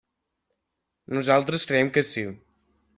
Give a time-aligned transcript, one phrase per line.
[1.19, 2.29] Nosaltres creiem que sí.